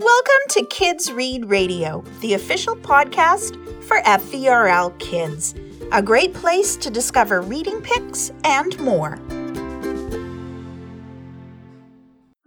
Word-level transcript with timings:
Welcome 0.00 0.48
to 0.48 0.64
Kids 0.64 1.12
Read 1.12 1.44
Radio, 1.44 2.02
the 2.22 2.32
official 2.32 2.74
podcast 2.74 3.54
for 3.84 4.00
FVRL 4.00 4.98
Kids, 4.98 5.54
a 5.92 6.00
great 6.00 6.32
place 6.32 6.74
to 6.76 6.90
discover 6.90 7.42
reading 7.42 7.82
picks 7.82 8.32
and 8.42 8.80
more. 8.80 9.18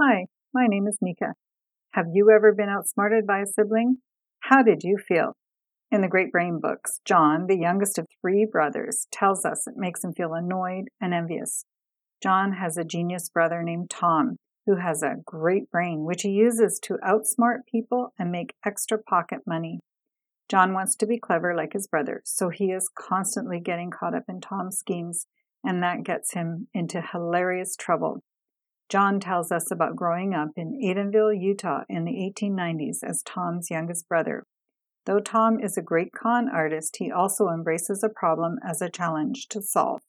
Hi, 0.02 0.25
my 0.52 0.66
name 0.66 0.88
is 0.88 0.97
Mika. 1.00 1.34
Have 1.91 2.07
you 2.11 2.31
ever 2.36 2.55
been 2.55 2.70
outsmarted 2.70 3.27
by 3.27 3.41
a 3.41 3.45
sibling? 3.45 3.97
How 4.39 4.63
did 4.63 4.81
you 4.81 4.97
feel? 4.97 5.33
In 5.91 6.01
the 6.01 6.07
Great 6.07 6.31
Brain 6.31 6.59
books, 6.59 7.01
John, 7.05 7.45
the 7.45 7.59
youngest 7.59 7.99
of 7.99 8.07
three 8.20 8.47
brothers, 8.51 9.05
tells 9.11 9.45
us 9.45 9.67
it 9.67 9.75
makes 9.77 10.04
him 10.04 10.13
feel 10.13 10.33
annoyed 10.33 10.85
and 10.99 11.13
envious. 11.13 11.65
John 12.23 12.54
has 12.54 12.77
a 12.77 12.83
genius 12.83 13.29
brother 13.29 13.61
named 13.61 13.91
Tom 13.91 14.38
who 14.66 14.77
has 14.77 15.04
a 15.04 15.16
great 15.25 15.70
brain, 15.71 16.04
which 16.05 16.21
he 16.21 16.29
uses 16.29 16.79
to 16.83 16.97
outsmart 17.06 17.65
people 17.69 18.14
and 18.18 18.32
make 18.32 18.56
extra 18.65 18.97
pocket 18.97 19.39
money. 19.46 19.79
John 20.50 20.74
wants 20.74 20.96
to 20.97 21.06
be 21.06 21.20
clever 21.20 21.56
like 21.56 21.74
his 21.74 21.87
brother, 21.87 22.21
so 22.25 22.50
he 22.50 22.71
is 22.71 22.89
constantly 22.93 23.60
getting 23.60 23.92
caught 23.92 24.15
up 24.15 24.25
in 24.28 24.42
Tom's 24.42 24.78
schemes, 24.78 25.25
and 25.64 25.82
that 25.82 26.04
gets 26.04 26.34
him 26.34 26.68
into 26.73 27.01
hilarious 27.01 27.75
trouble. 27.75 28.21
John 28.89 29.20
tells 29.20 29.51
us 29.51 29.71
about 29.71 29.96
growing 29.96 30.34
up 30.34 30.50
in 30.56 30.79
Adenville, 30.84 31.34
Utah 31.39 31.84
in 31.89 32.06
the 32.06 32.11
1890s 32.11 32.98
as 33.03 33.23
Tom's 33.23 33.72
youngest 33.72 34.08
brother. 34.08 34.44
Though 35.06 35.20
Tom 35.20 35.59
is 35.59 35.78
a 35.78 35.81
great 35.81 36.11
con 36.14 36.48
artist, 36.48 36.98
he 36.98 37.11
also 37.11 37.50
embraces 37.50 38.03
a 38.03 38.09
problem 38.09 38.58
as 38.64 38.81
a 38.81 38.89
challenge 38.89 39.48
to 39.50 39.61
solve. 39.61 40.02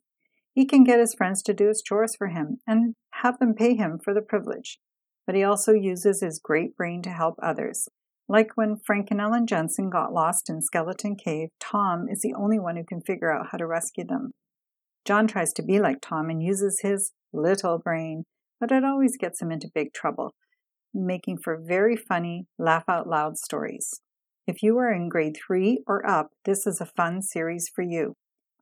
He 0.54 0.64
can 0.64 0.84
get 0.84 1.00
his 1.00 1.14
friends 1.14 1.42
to 1.42 1.52
do 1.52 1.68
his 1.68 1.82
chores 1.82 2.14
for 2.16 2.28
him 2.28 2.58
and 2.66 2.94
have 3.14 3.38
them 3.38 3.54
pay 3.54 3.74
him 3.74 3.98
for 4.02 4.14
the 4.14 4.22
privilege. 4.22 4.78
But 5.26 5.34
he 5.34 5.42
also 5.42 5.72
uses 5.72 6.20
his 6.20 6.38
great 6.38 6.76
brain 6.76 7.02
to 7.02 7.10
help 7.10 7.34
others. 7.42 7.88
Like 8.28 8.52
when 8.54 8.76
Frank 8.76 9.08
and 9.10 9.20
Ellen 9.20 9.46
Jensen 9.46 9.90
got 9.90 10.12
lost 10.12 10.48
in 10.48 10.62
Skeleton 10.62 11.16
Cave, 11.16 11.48
Tom 11.60 12.06
is 12.08 12.20
the 12.20 12.34
only 12.34 12.58
one 12.58 12.76
who 12.76 12.84
can 12.84 13.02
figure 13.02 13.32
out 13.32 13.48
how 13.50 13.58
to 13.58 13.66
rescue 13.66 14.04
them. 14.04 14.30
John 15.04 15.26
tries 15.26 15.52
to 15.54 15.62
be 15.62 15.80
like 15.80 15.98
Tom 16.00 16.30
and 16.30 16.42
uses 16.42 16.80
his 16.80 17.12
little 17.32 17.78
brain, 17.78 18.24
but 18.60 18.70
it 18.70 18.84
always 18.84 19.16
gets 19.18 19.42
him 19.42 19.50
into 19.50 19.68
big 19.74 19.92
trouble, 19.92 20.34
making 20.94 21.38
for 21.38 21.60
very 21.60 21.96
funny, 21.96 22.46
laugh 22.58 22.84
out 22.88 23.06
loud 23.06 23.36
stories. 23.36 24.00
If 24.46 24.62
you 24.62 24.78
are 24.78 24.92
in 24.92 25.08
grade 25.08 25.36
3 25.46 25.82
or 25.86 26.06
up, 26.08 26.28
this 26.44 26.66
is 26.66 26.80
a 26.80 26.86
fun 26.86 27.20
series 27.20 27.70
for 27.74 27.82
you. 27.82 28.14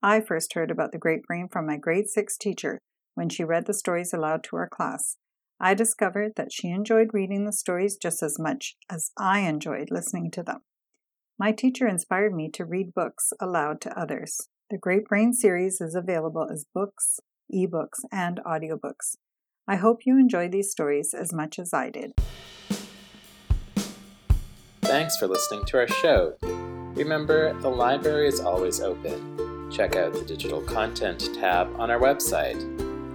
I 0.05 0.20
first 0.20 0.55
heard 0.55 0.72
about 0.72 0.91
the 0.91 0.98
great 0.98 1.22
brain 1.22 1.47
from 1.48 1.64
my 1.64 1.77
grade 1.77 2.08
6 2.08 2.36
teacher 2.36 2.81
when 3.14 3.28
she 3.28 3.45
read 3.45 3.67
the 3.67 3.75
stories 3.75 4.12
aloud 4.12 4.42
to 4.45 4.56
our 4.56 4.69
class. 4.69 5.17
I 5.61 5.75
discovered 5.75 6.33
that 6.34 6.53
she 6.53 6.70
enjoyed 6.70 7.11
reading 7.12 7.45
the 7.45 7.53
stories 7.53 7.97
just 7.97 8.20
as 8.20 8.36
much 8.36 8.75
as 8.91 9.12
I 9.17 9.41
enjoyed 9.41 9.92
listening 9.92 10.33
to 10.33 10.42
them. 10.42 10.62
My 11.39 11.53
teacher 11.53 11.86
inspired 11.86 12.34
me 12.34 12.50
to 12.55 12.64
read 12.64 12.95
books 12.95 13.33
aloud 13.41 13.80
to 13.83 13.97
others. 13.97 14.48
The 14.70 14.78
Great 14.78 15.05
Brain 15.05 15.33
series 15.33 15.80
is 15.80 15.95
available 15.95 16.48
as 16.50 16.67
books, 16.75 17.20
ebooks, 17.55 18.00
and 18.11 18.41
audiobooks. 18.45 19.14
I 19.69 19.77
hope 19.77 20.00
you 20.05 20.19
enjoy 20.19 20.48
these 20.48 20.73
stories 20.73 21.14
as 21.14 21.33
much 21.33 21.61
as 21.61 21.73
I 21.73 21.91
did. 21.91 22.12
Thanks 24.80 25.17
for 25.17 25.28
listening 25.28 25.64
to 25.67 25.78
our 25.78 25.86
show. 25.86 26.34
Remember, 26.95 27.53
the 27.61 27.70
library 27.70 28.27
is 28.27 28.41
always 28.41 28.80
open 28.80 29.31
check 29.72 29.96
out 29.96 30.12
the 30.12 30.22
digital 30.22 30.60
content 30.60 31.34
tab 31.34 31.74
on 31.78 31.90
our 31.90 31.98
website 31.98 32.60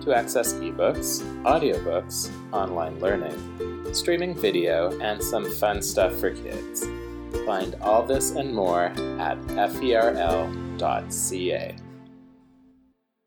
to 0.03 0.13
access 0.13 0.53
ebooks, 0.53 1.21
audiobooks, 1.43 2.31
online 2.53 2.99
learning, 2.99 3.93
streaming 3.93 4.33
video, 4.33 4.97
and 4.99 5.21
some 5.23 5.49
fun 5.55 5.81
stuff 5.81 6.15
for 6.15 6.31
kids. 6.31 6.87
Find 7.45 7.75
all 7.81 8.03
this 8.03 8.31
and 8.31 8.53
more 8.53 8.85
at 9.19 9.37
fvrl.ca. 9.39 10.55